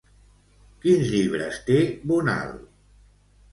Quins 0.85 1.11
llibres 1.11 1.61
té 1.69 1.77
Bonal? 2.15 2.59